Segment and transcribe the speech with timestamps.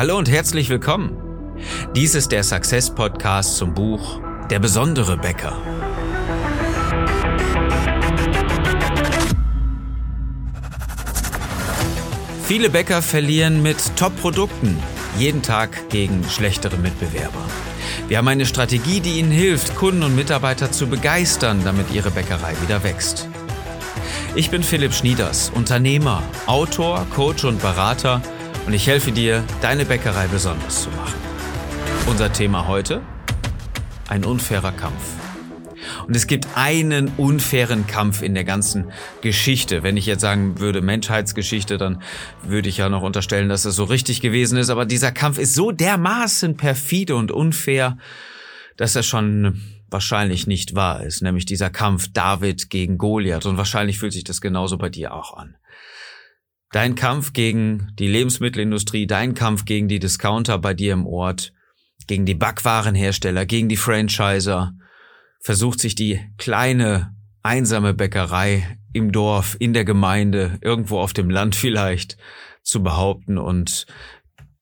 [0.00, 1.14] Hallo und herzlich willkommen.
[1.94, 5.60] Dies ist der Success Podcast zum Buch Der besondere Bäcker.
[12.44, 14.78] Viele Bäcker verlieren mit Top-Produkten
[15.18, 17.44] jeden Tag gegen schlechtere Mitbewerber.
[18.08, 22.54] Wir haben eine Strategie, die Ihnen hilft, Kunden und Mitarbeiter zu begeistern, damit Ihre Bäckerei
[22.62, 23.28] wieder wächst.
[24.34, 28.22] Ich bin Philipp Schnieders, Unternehmer, Autor, Coach und Berater
[28.66, 31.18] und ich helfe dir, deine Bäckerei besonders zu machen.
[32.06, 33.02] Unser Thema heute?
[34.08, 35.20] Ein unfairer Kampf.
[36.06, 39.82] Und es gibt einen unfairen Kampf in der ganzen Geschichte.
[39.82, 42.02] Wenn ich jetzt sagen würde Menschheitsgeschichte, dann
[42.42, 44.70] würde ich ja noch unterstellen, dass es so richtig gewesen ist.
[44.70, 47.96] Aber dieser Kampf ist so dermaßen perfide und unfair,
[48.76, 51.22] dass er schon wahrscheinlich nicht wahr ist.
[51.22, 53.46] Nämlich dieser Kampf David gegen Goliath.
[53.46, 55.56] Und wahrscheinlich fühlt sich das genauso bei dir auch an.
[56.72, 61.52] Dein Kampf gegen die Lebensmittelindustrie, dein Kampf gegen die Discounter bei dir im Ort,
[62.06, 64.72] gegen die Backwarenhersteller, gegen die Franchiser,
[65.40, 71.56] versucht sich die kleine, einsame Bäckerei im Dorf, in der Gemeinde, irgendwo auf dem Land
[71.56, 72.16] vielleicht
[72.62, 73.86] zu behaupten und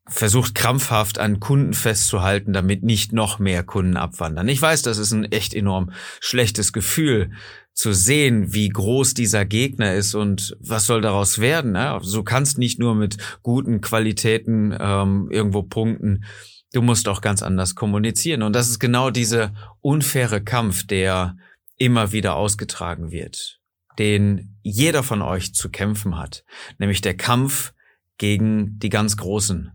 [0.07, 4.49] versucht krampfhaft an Kunden festzuhalten, damit nicht noch mehr Kunden abwandern.
[4.49, 7.33] Ich weiß, das ist ein echt enorm schlechtes Gefühl
[7.79, 11.73] zu sehen, wie groß dieser Gegner ist und was soll daraus werden.
[11.73, 12.01] Ne?
[12.13, 16.25] Du kannst nicht nur mit guten Qualitäten ähm, irgendwo punkten,
[16.73, 18.43] du musst auch ganz anders kommunizieren.
[18.43, 21.37] Und das ist genau dieser unfaire Kampf, der
[21.77, 23.61] immer wieder ausgetragen wird,
[23.97, 26.45] den jeder von euch zu kämpfen hat,
[26.79, 27.75] nämlich der Kampf
[28.19, 29.71] gegen die ganz Großen.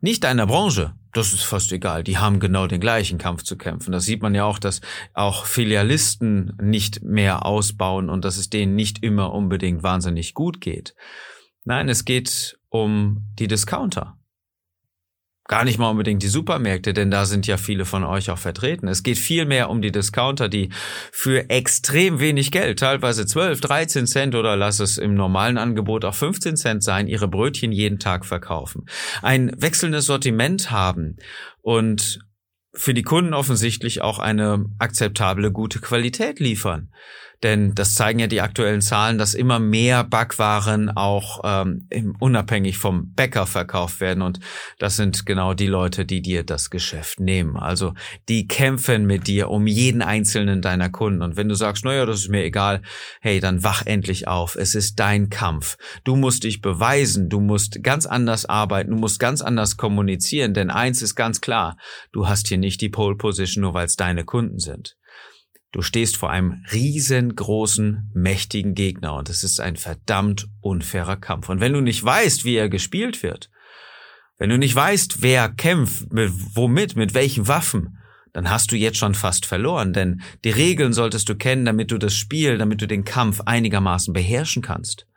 [0.00, 3.92] Nicht deiner Branche, das ist fast egal, die haben genau den gleichen Kampf zu kämpfen.
[3.92, 4.80] Das sieht man ja auch, dass
[5.14, 10.94] auch Filialisten nicht mehr ausbauen und dass es denen nicht immer unbedingt wahnsinnig gut geht.
[11.64, 14.18] Nein, es geht um die Discounter.
[15.46, 18.88] Gar nicht mal unbedingt die Supermärkte, denn da sind ja viele von euch auch vertreten.
[18.88, 20.70] Es geht vielmehr um die Discounter, die
[21.12, 26.14] für extrem wenig Geld, teilweise 12, 13 Cent oder lass es im normalen Angebot auch
[26.14, 28.86] 15 Cent sein, ihre Brötchen jeden Tag verkaufen.
[29.20, 31.16] Ein wechselndes Sortiment haben
[31.60, 32.20] und
[32.72, 36.90] für die Kunden offensichtlich auch eine akzeptable gute Qualität liefern.
[37.42, 41.86] Denn das zeigen ja die aktuellen Zahlen, dass immer mehr Backwaren auch ähm,
[42.18, 44.22] unabhängig vom Bäcker verkauft werden.
[44.22, 44.40] Und
[44.78, 47.56] das sind genau die Leute, die dir das Geschäft nehmen.
[47.56, 47.94] Also
[48.28, 51.22] die kämpfen mit dir um jeden einzelnen deiner Kunden.
[51.22, 52.82] Und wenn du sagst, naja, das ist mir egal,
[53.20, 54.56] hey, dann wach endlich auf.
[54.56, 55.76] Es ist dein Kampf.
[56.04, 57.28] Du musst dich beweisen.
[57.28, 58.90] Du musst ganz anders arbeiten.
[58.90, 60.54] Du musst ganz anders kommunizieren.
[60.54, 61.76] Denn eins ist ganz klar.
[62.12, 64.96] Du hast hier nicht die Pole Position, nur weil es deine Kunden sind.
[65.74, 71.48] Du stehst vor einem riesengroßen, mächtigen Gegner und es ist ein verdammt unfairer Kampf.
[71.48, 73.50] Und wenn du nicht weißt, wie er gespielt wird,
[74.38, 77.98] wenn du nicht weißt, wer kämpft, mit, womit, mit welchen Waffen,
[78.32, 81.98] dann hast du jetzt schon fast verloren, denn die Regeln solltest du kennen, damit du
[81.98, 85.08] das Spiel, damit du den Kampf einigermaßen beherrschen kannst.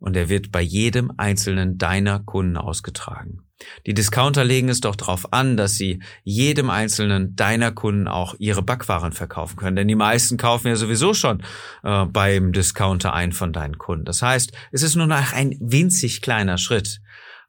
[0.00, 3.47] Und er wird bei jedem einzelnen deiner Kunden ausgetragen.
[3.86, 8.62] Die Discounter legen es doch darauf an, dass sie jedem einzelnen deiner Kunden auch ihre
[8.62, 9.76] Backwaren verkaufen können.
[9.76, 11.42] Denn die meisten kaufen ja sowieso schon
[11.82, 14.04] äh, beim Discounter ein von deinen Kunden.
[14.04, 17.00] Das heißt, es ist nur noch ein winzig kleiner Schritt,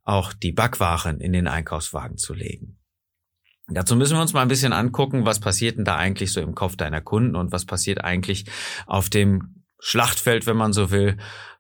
[0.04, 2.80] auch die Backwaren in den Einkaufswagen zu legen.
[3.72, 6.56] Dazu müssen wir uns mal ein bisschen angucken, was passiert denn da eigentlich so im
[6.56, 8.46] Kopf deiner Kunden und was passiert eigentlich
[8.88, 11.18] auf dem Schlachtfeld, wenn man so will,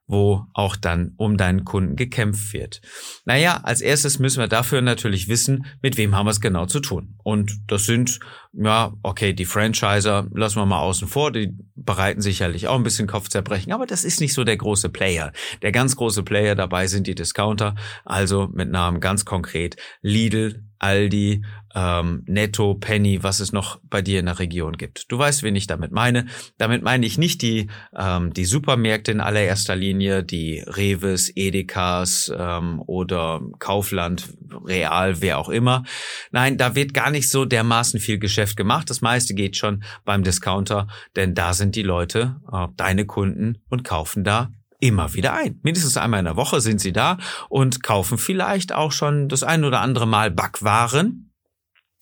[0.09, 2.81] wo auch dann um deinen Kunden gekämpft wird.
[3.25, 6.79] Naja, als erstes müssen wir dafür natürlich wissen, mit wem haben wir es genau zu
[6.79, 7.15] tun.
[7.23, 8.19] Und das sind,
[8.53, 13.07] ja, okay, die Franchiser lassen wir mal außen vor, die bereiten sicherlich auch ein bisschen
[13.07, 15.31] Kopfzerbrechen, aber das ist nicht so der große Player.
[15.61, 21.43] Der ganz große Player dabei sind die Discounter, also mit Namen ganz konkret Lidl, Aldi,
[21.75, 25.11] ähm, Netto, Penny, was es noch bei dir in der Region gibt.
[25.11, 26.25] Du weißt, wen ich damit meine.
[26.57, 32.81] Damit meine ich nicht die, ähm, die Supermärkte in allererster Linie, die Reves, Edekas ähm,
[32.87, 34.29] oder Kaufland,
[34.65, 35.83] Real, wer auch immer.
[36.31, 38.89] Nein, da wird gar nicht so dermaßen viel Geschäft gemacht.
[38.89, 43.83] Das meiste geht schon beim Discounter, denn da sind die Leute, äh, deine Kunden und
[43.83, 45.59] kaufen da immer wieder ein.
[45.63, 47.17] Mindestens einmal in der Woche sind sie da
[47.49, 51.33] und kaufen vielleicht auch schon das ein oder andere Mal Backwaren,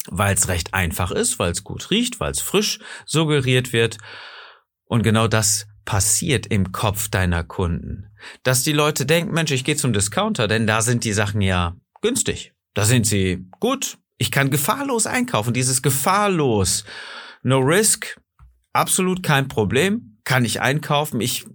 [0.10, 3.98] weil es recht einfach ist, weil es gut riecht, weil es frisch suggeriert wird.
[4.86, 8.12] Und genau das passiert im Kopf deiner Kunden.
[8.44, 11.76] Dass die Leute denken, Mensch, ich gehe zum Discounter, denn da sind die Sachen ja
[12.02, 12.54] günstig.
[12.74, 13.98] Da sind sie gut.
[14.18, 15.54] Ich kann gefahrlos einkaufen.
[15.54, 16.86] Dieses gefahrlos,
[17.44, 18.20] no risk,
[18.74, 21.22] absolut kein Problem, kann ich einkaufen.
[21.22, 21.46] Ich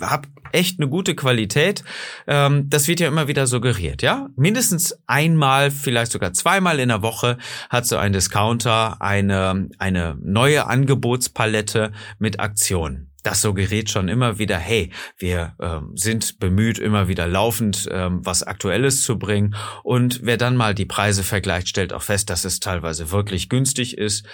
[0.00, 1.84] hab echt eine gute Qualität.
[2.26, 4.28] Ähm, das wird ja immer wieder suggeriert, ja.
[4.36, 7.38] Mindestens einmal, vielleicht sogar zweimal in der Woche
[7.70, 14.58] hat so ein Discounter eine, eine neue Angebotspalette mit Aktionen das suggeriert schon immer wieder,
[14.58, 19.54] hey, wir ähm, sind bemüht, immer wieder laufend ähm, was Aktuelles zu bringen.
[19.82, 23.98] Und wer dann mal die Preise vergleicht, stellt auch fest, dass es teilweise wirklich günstig
[23.98, 24.26] ist.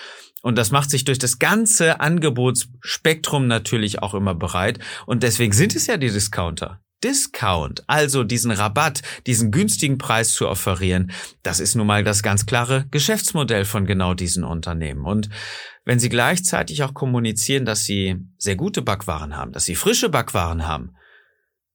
[0.42, 4.78] Und das macht sich durch das ganze Angebotsspektrum natürlich auch immer bereit.
[5.06, 6.83] Und deswegen sind es ja die Discounter.
[7.02, 11.12] Discount, also diesen Rabatt, diesen günstigen Preis zu offerieren,
[11.42, 15.04] das ist nun mal das ganz klare Geschäftsmodell von genau diesen Unternehmen.
[15.04, 15.28] Und
[15.84, 20.66] wenn sie gleichzeitig auch kommunizieren, dass sie sehr gute Backwaren haben, dass sie frische Backwaren
[20.66, 20.94] haben,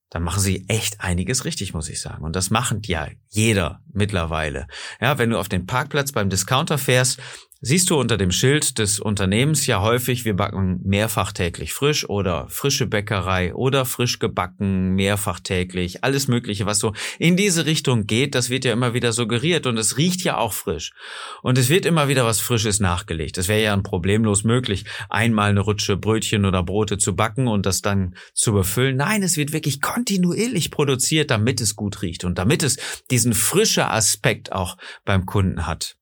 [0.10, 2.24] dann machen sie echt einiges richtig, muss ich sagen.
[2.24, 4.68] Und das macht ja jeder mittlerweile.
[5.00, 7.20] Ja, wenn du auf den Parkplatz beim Discounter fährst,
[7.62, 12.48] Siehst du unter dem Schild des Unternehmens ja häufig, wir backen mehrfach täglich frisch oder
[12.48, 18.34] frische Bäckerei oder frisch gebacken mehrfach täglich, alles Mögliche, was so in diese Richtung geht,
[18.34, 20.94] das wird ja immer wieder suggeriert und es riecht ja auch frisch.
[21.42, 23.38] Und es wird immer wieder was Frisches nachgelegt.
[23.38, 27.66] Es wäre ja ein problemlos möglich, einmal eine Rutsche Brötchen oder Brote zu backen und
[27.66, 28.96] das dann zu befüllen.
[28.96, 32.78] Nein, es wird wirklich kontinuierlich produziert, damit es gut riecht und damit es
[33.12, 35.99] diesen frische Aspekt auch beim Kunden hat.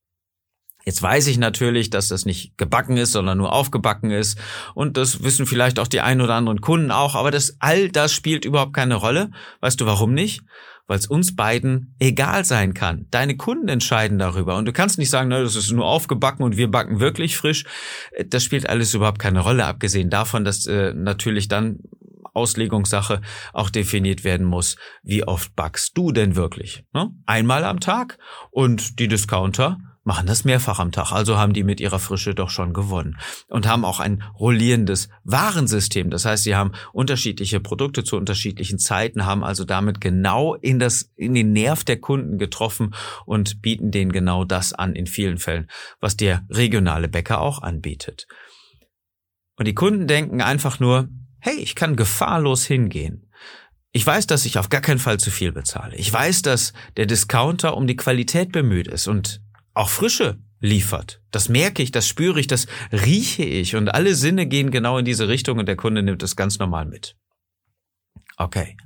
[0.88, 4.40] Jetzt weiß ich natürlich, dass das nicht gebacken ist, sondern nur aufgebacken ist.
[4.74, 7.14] Und das wissen vielleicht auch die ein oder anderen Kunden auch.
[7.16, 9.32] Aber das, all das spielt überhaupt keine Rolle.
[9.60, 10.44] Weißt du warum nicht?
[10.88, 13.06] Weil es uns beiden egal sein kann.
[13.12, 14.56] Deine Kunden entscheiden darüber.
[14.56, 17.66] Und du kannst nicht sagen, na, das ist nur aufgebacken und wir backen wirklich frisch.
[18.26, 21.80] Das spielt alles überhaupt keine Rolle, abgesehen davon, dass äh, natürlich dann
[22.34, 23.20] Auslegungssache
[23.52, 26.86] auch definiert werden muss, wie oft backst du denn wirklich?
[26.94, 27.10] Ne?
[27.26, 28.20] Einmal am Tag
[28.52, 31.12] und die Discounter machen das mehrfach am Tag.
[31.12, 33.18] Also haben die mit ihrer Frische doch schon gewonnen
[33.50, 36.10] und haben auch ein rollierendes Warensystem.
[36.10, 41.12] Das heißt, sie haben unterschiedliche Produkte zu unterschiedlichen Zeiten, haben also damit genau in das,
[41.18, 42.96] in den Nerv der Kunden getroffen
[43.26, 45.70] und bieten denen genau das an in vielen Fällen,
[46.00, 48.28] was der regionale Bäcker auch anbietet.
[49.58, 53.30] Und die Kunden denken einfach nur, hey, ich kann gefahrlos hingehen.
[53.92, 55.98] Ich weiß, dass ich auf gar keinen Fall zu viel bezahle.
[55.98, 59.42] Ich weiß, dass der Discounter um die Qualität bemüht ist und
[59.78, 61.22] auch Frische liefert.
[61.32, 65.06] Das merke ich, das spüre ich, das rieche ich und alle Sinne gehen genau in
[65.06, 67.16] diese Richtung und der Kunde nimmt es ganz normal mit.
[68.38, 68.78] Okay.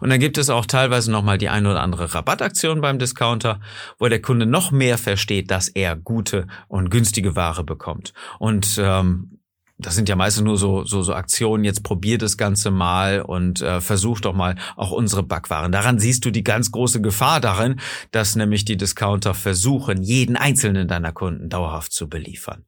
[0.00, 3.60] Und dann gibt es auch teilweise nochmal die ein oder andere Rabattaktion beim Discounter,
[3.98, 8.14] wo der Kunde noch mehr versteht, dass er gute und günstige Ware bekommt.
[8.38, 9.37] Und ähm,
[9.78, 13.62] das sind ja meistens nur so, so, so Aktionen, jetzt probier das Ganze mal und
[13.62, 15.70] äh, versuch doch mal auch unsere Backwaren.
[15.70, 17.80] Daran siehst du die ganz große Gefahr darin,
[18.10, 22.64] dass nämlich die Discounter versuchen, jeden einzelnen deiner Kunden dauerhaft zu beliefern.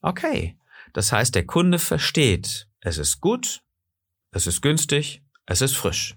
[0.00, 0.56] Okay,
[0.92, 3.62] das heißt, der Kunde versteht, es ist gut,
[4.30, 6.16] es ist günstig, es ist frisch.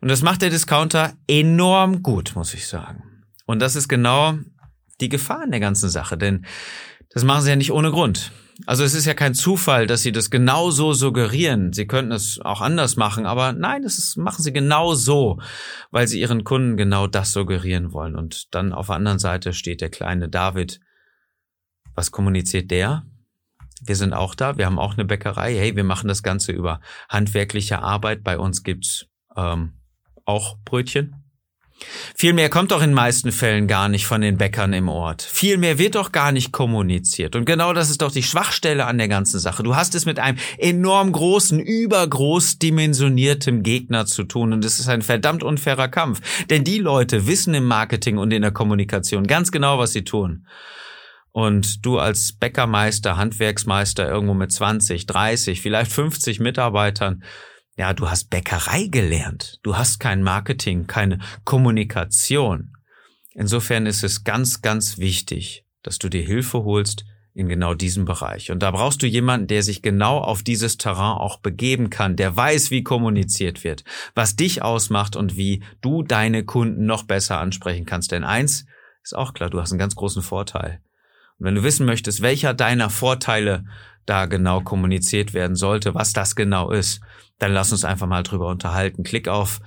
[0.00, 3.24] Und das macht der Discounter enorm gut, muss ich sagen.
[3.44, 4.38] Und das ist genau
[5.00, 6.46] die Gefahr in der ganzen Sache, denn
[7.10, 8.32] das machen sie ja nicht ohne Grund.
[8.66, 11.72] Also es ist ja kein Zufall, dass sie das genau so suggerieren.
[11.72, 15.40] Sie könnten es auch anders machen, aber nein, das ist, machen sie genau so,
[15.90, 18.14] weil sie ihren Kunden genau das suggerieren wollen.
[18.14, 20.80] Und dann auf der anderen Seite steht der kleine David.
[21.94, 23.04] Was kommuniziert der?
[23.82, 25.54] Wir sind auch da, wir haben auch eine Bäckerei.
[25.54, 28.22] Hey, wir machen das Ganze über handwerkliche Arbeit.
[28.22, 29.06] Bei uns gibt's
[29.36, 29.74] ähm,
[30.24, 31.23] auch Brötchen.
[32.16, 35.22] Vielmehr kommt doch in meisten Fällen gar nicht von den Bäckern im Ort.
[35.22, 37.34] Vielmehr wird doch gar nicht kommuniziert.
[37.34, 39.62] Und genau das ist doch die Schwachstelle an der ganzen Sache.
[39.62, 44.52] Du hast es mit einem enorm großen, übergroß dimensioniertem Gegner zu tun.
[44.52, 46.20] Und es ist ein verdammt unfairer Kampf.
[46.48, 50.46] Denn die Leute wissen im Marketing und in der Kommunikation ganz genau, was sie tun.
[51.32, 57.24] Und du als Bäckermeister, Handwerksmeister irgendwo mit 20, 30, vielleicht 50 Mitarbeitern,
[57.76, 59.58] ja, du hast Bäckerei gelernt.
[59.62, 62.72] Du hast kein Marketing, keine Kommunikation.
[63.34, 67.04] Insofern ist es ganz, ganz wichtig, dass du dir Hilfe holst
[67.34, 68.52] in genau diesem Bereich.
[68.52, 72.36] Und da brauchst du jemanden, der sich genau auf dieses Terrain auch begeben kann, der
[72.36, 73.82] weiß, wie kommuniziert wird,
[74.14, 78.12] was dich ausmacht und wie du deine Kunden noch besser ansprechen kannst.
[78.12, 78.66] Denn eins
[79.02, 80.80] ist auch klar, du hast einen ganz großen Vorteil.
[81.38, 83.64] Und wenn du wissen möchtest, welcher deiner Vorteile
[84.06, 87.00] da genau kommuniziert werden sollte, was das genau ist,
[87.38, 89.02] dann lass uns einfach mal drüber unterhalten.
[89.02, 89.60] Klick auf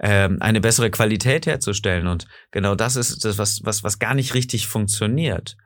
[0.00, 2.06] ähm, eine bessere Qualität herzustellen.
[2.06, 5.56] Und genau das ist das, was, was, was gar nicht richtig funktioniert.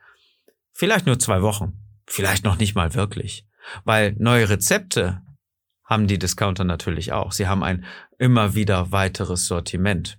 [0.73, 1.75] Vielleicht nur zwei Wochen,
[2.07, 3.47] vielleicht noch nicht mal wirklich.
[3.85, 5.23] Weil neue Rezepte
[5.85, 7.33] haben die Discounter natürlich auch.
[7.33, 7.85] Sie haben ein
[8.19, 10.19] immer wieder weiteres Sortiment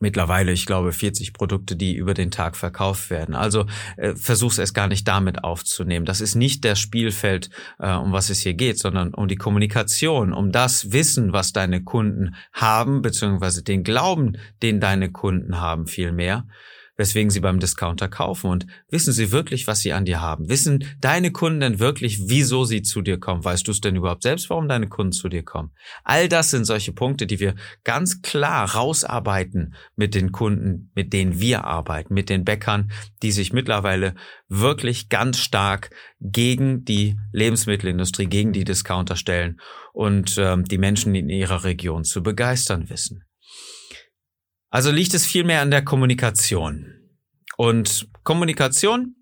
[0.00, 3.34] mittlerweile, ich glaube, 40 Produkte, die über den Tag verkauft werden.
[3.34, 3.66] Also
[3.96, 6.06] äh, versuch's es gar nicht damit aufzunehmen.
[6.06, 10.32] Das ist nicht das Spielfeld, äh, um was es hier geht, sondern um die Kommunikation,
[10.32, 16.12] um das Wissen, was deine Kunden haben, beziehungsweise den Glauben, den deine Kunden haben, viel
[16.12, 16.46] mehr
[17.00, 18.50] weswegen sie beim Discounter kaufen.
[18.50, 20.50] Und wissen sie wirklich, was sie an dir haben?
[20.50, 23.42] Wissen deine Kunden denn wirklich, wieso sie zu dir kommen?
[23.42, 25.70] Weißt du es denn überhaupt selbst, warum deine Kunden zu dir kommen?
[26.04, 27.54] All das sind solche Punkte, die wir
[27.84, 32.92] ganz klar rausarbeiten mit den Kunden, mit denen wir arbeiten, mit den Bäckern,
[33.22, 34.14] die sich mittlerweile
[34.48, 35.88] wirklich ganz stark
[36.20, 39.58] gegen die Lebensmittelindustrie, gegen die Discounter stellen
[39.94, 43.24] und ähm, die Menschen in ihrer Region zu begeistern wissen.
[44.70, 46.94] Also liegt es vielmehr an der Kommunikation.
[47.56, 49.16] Und Kommunikation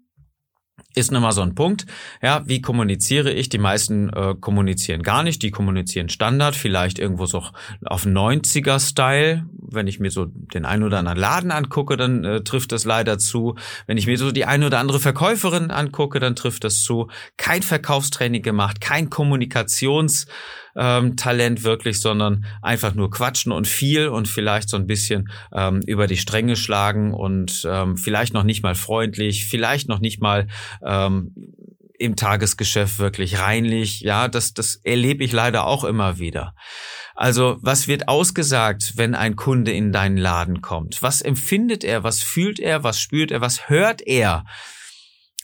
[0.95, 1.87] ist nun mal so ein Punkt.
[2.23, 3.49] Ja, wie kommuniziere ich?
[3.49, 7.45] Die meisten äh, kommunizieren gar nicht, die kommunizieren Standard, vielleicht irgendwo so
[7.85, 9.47] auf 90er-Style.
[9.52, 13.18] Wenn ich mir so den einen oder anderen Laden angucke, dann äh, trifft das leider
[13.18, 13.54] zu.
[13.87, 17.09] Wenn ich mir so die eine oder andere Verkäuferin angucke, dann trifft das zu.
[17.37, 20.26] Kein Verkaufstraining gemacht, kein Kommunikations-
[20.78, 21.16] ähm,
[21.64, 26.16] wirklich, sondern einfach nur quatschen und viel und vielleicht so ein bisschen ähm, über die
[26.16, 30.47] Stränge schlagen und ähm, vielleicht noch nicht mal freundlich, vielleicht noch nicht mal
[30.82, 31.35] ähm,
[31.99, 34.00] im Tagesgeschäft wirklich reinlich.
[34.00, 36.54] Ja, das, das erlebe ich leider auch immer wieder.
[37.14, 41.02] Also, was wird ausgesagt, wenn ein Kunde in deinen Laden kommt?
[41.02, 42.04] Was empfindet er?
[42.04, 42.85] Was fühlt er?
[42.85, 43.40] Was spürt er?
[43.40, 44.44] Was hört er?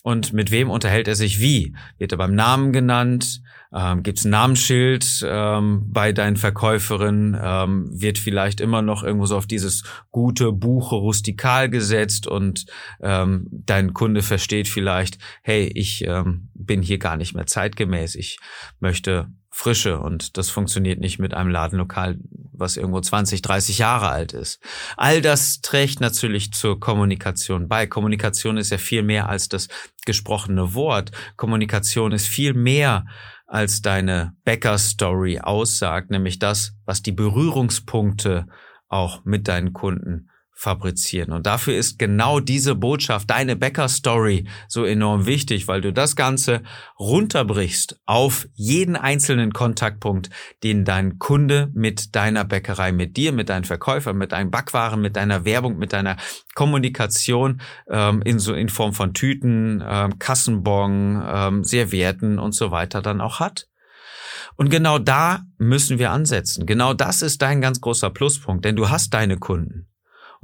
[0.04, 1.74] Und mit wem unterhält er sich wie?
[1.96, 3.40] Wird er beim Namen genannt?
[3.74, 7.34] Ähm, Gibt es ein Namensschild ähm, bei deinen Verkäuferinnen?
[7.42, 12.66] Ähm, wird vielleicht immer noch irgendwo so auf dieses gute Buche rustikal gesetzt und
[13.00, 18.14] ähm, dein Kunde versteht vielleicht, hey, ich ähm, bin hier gar nicht mehr zeitgemäß.
[18.14, 18.38] Ich
[18.80, 22.18] möchte Frische und das funktioniert nicht mit einem Ladenlokal,
[22.52, 24.58] was irgendwo 20, 30 Jahre alt ist.
[24.96, 27.86] All das trägt natürlich zur Kommunikation bei.
[27.86, 29.68] Kommunikation ist ja viel mehr als das
[30.06, 31.12] gesprochene Wort.
[31.36, 33.06] Kommunikation ist viel mehr
[33.46, 38.48] als deine Bäcker-Story aussagt, nämlich das, was die Berührungspunkte
[38.88, 41.32] auch mit deinen Kunden fabrizieren.
[41.32, 46.62] Und dafür ist genau diese Botschaft, deine Bäcker-Story so enorm wichtig, weil du das Ganze
[46.98, 50.30] runterbrichst auf jeden einzelnen Kontaktpunkt,
[50.62, 55.16] den dein Kunde mit deiner Bäckerei, mit dir, mit deinen Verkäufern, mit deinen Backwaren, mit
[55.16, 56.16] deiner Werbung, mit deiner
[56.54, 63.02] Kommunikation ähm, in so in Form von Tüten, ähm, Kassenbon, ähm, Servietten und so weiter
[63.02, 63.66] dann auch hat.
[64.56, 66.64] Und genau da müssen wir ansetzen.
[66.64, 69.88] Genau das ist dein ganz großer Pluspunkt, denn du hast deine Kunden.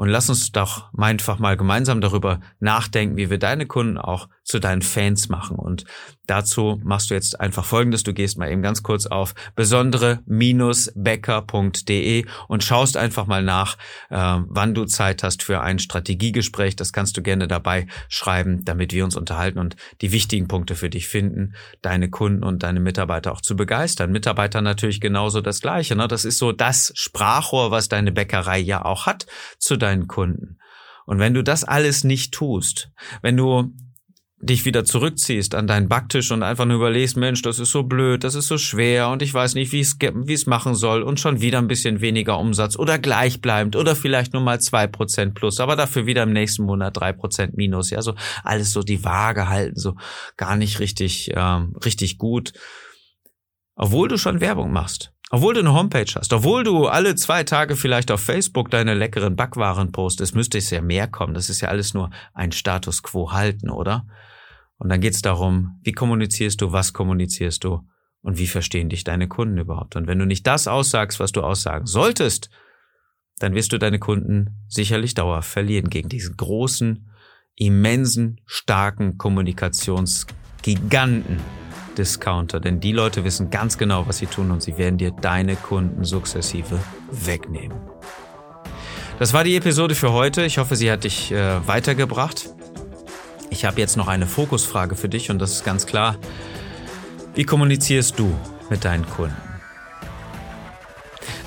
[0.01, 4.59] Und lass uns doch einfach mal gemeinsam darüber nachdenken, wie wir deine Kunden auch zu
[4.59, 5.57] deinen Fans machen.
[5.57, 5.85] Und
[6.27, 8.03] dazu machst du jetzt einfach Folgendes.
[8.03, 13.77] Du gehst mal eben ganz kurz auf besondere-becker.de und schaust einfach mal nach,
[14.11, 16.75] äh, wann du Zeit hast für ein Strategiegespräch.
[16.75, 20.91] Das kannst du gerne dabei schreiben, damit wir uns unterhalten und die wichtigen Punkte für
[20.91, 24.11] dich finden, deine Kunden und deine Mitarbeiter auch zu begeistern.
[24.11, 25.95] Mitarbeiter natürlich genauso das Gleiche.
[25.95, 26.09] Ne?
[26.09, 29.27] Das ist so das Sprachrohr, was deine Bäckerei ja auch hat
[29.59, 30.59] zu deinen Kunden.
[31.07, 32.91] Und wenn du das alles nicht tust,
[33.23, 33.75] wenn du
[34.43, 38.25] dich wieder zurückziehst an deinen Backtisch und einfach nur überlegst, Mensch, das ist so blöd,
[38.25, 39.95] das ist so schwer und ich weiß nicht, wie ich
[40.29, 44.43] es machen soll und schon wieder ein bisschen weniger Umsatz oder gleichbleibend oder vielleicht nur
[44.43, 48.15] mal zwei Prozent plus, aber dafür wieder im nächsten Monat drei Prozent minus, ja, so
[48.43, 49.95] alles so die Waage halten, so
[50.39, 52.55] gar nicht richtig, ähm, richtig gut.
[53.77, 55.13] Obwohl du schon Werbung machst.
[55.33, 59.37] Obwohl du eine Homepage hast, obwohl du alle zwei Tage vielleicht auf Facebook deine leckeren
[59.37, 61.35] Backwaren postest, müsste es ja mehr kommen.
[61.35, 64.07] Das ist ja alles nur ein Status quo halten, oder?
[64.81, 67.87] Und dann geht es darum, wie kommunizierst du, was kommunizierst du
[68.23, 69.95] und wie verstehen dich deine Kunden überhaupt.
[69.95, 72.49] Und wenn du nicht das aussagst, was du aussagen solltest,
[73.39, 77.11] dann wirst du deine Kunden sicherlich dauerhaft verlieren gegen diesen großen,
[77.57, 81.39] immensen, starken Kommunikationsgiganten
[81.99, 85.57] Discounter, denn die Leute wissen ganz genau, was sie tun und sie werden dir deine
[85.57, 86.79] Kunden sukzessive
[87.11, 87.77] wegnehmen.
[89.19, 90.45] Das war die Episode für heute.
[90.45, 92.55] Ich hoffe, sie hat dich äh, weitergebracht.
[93.51, 96.17] Ich habe jetzt noch eine Fokusfrage für dich und das ist ganz klar.
[97.35, 98.33] Wie kommunizierst du
[98.71, 99.37] mit deinen Kunden?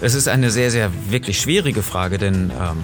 [0.02, 2.84] Es ist eine sehr, sehr wirklich schwierige Frage, denn ähm,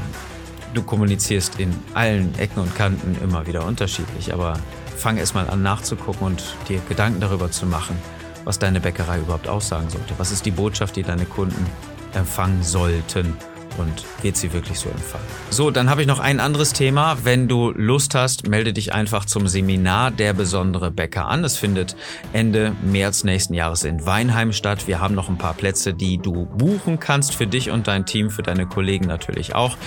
[0.73, 4.33] du kommunizierst in allen Ecken und Kanten immer wieder unterschiedlich.
[4.33, 4.57] Aber
[4.95, 7.97] fang erst mal an nachzugucken und dir Gedanken darüber zu machen,
[8.45, 10.13] was deine Bäckerei überhaupt aussagen sollte.
[10.17, 11.65] Was ist die Botschaft, die deine Kunden
[12.13, 13.35] empfangen sollten?
[13.79, 15.25] Und wird sie wirklich so empfangen.
[15.49, 17.17] So, dann habe ich noch ein anderes Thema.
[17.23, 21.43] Wenn du Lust hast, melde dich einfach zum Seminar Der besondere Bäcker an.
[21.43, 21.95] Es findet
[22.33, 24.87] Ende März nächsten Jahres in Weinheim statt.
[24.87, 28.29] Wir haben noch ein paar Plätze, die du buchen kannst für dich und dein Team,
[28.29, 29.77] für deine Kollegen natürlich auch.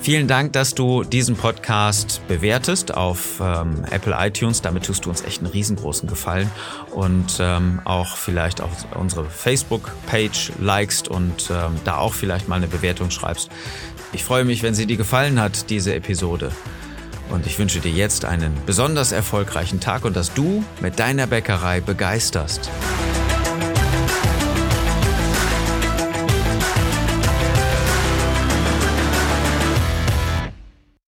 [0.00, 4.62] Vielen Dank, dass du diesen Podcast bewertest auf ähm, Apple iTunes.
[4.62, 6.50] Damit tust du uns echt einen riesengroßen Gefallen
[6.92, 12.66] und ähm, auch vielleicht auch unsere Facebook-Page likest und ähm, da auch vielleicht mal eine
[12.66, 13.50] Bewertung schreibst schreibst.
[14.12, 16.52] Ich freue mich, wenn sie dir gefallen hat, diese Episode.
[17.30, 21.80] Und ich wünsche dir jetzt einen besonders erfolgreichen Tag und dass du mit deiner Bäckerei
[21.80, 22.70] begeisterst.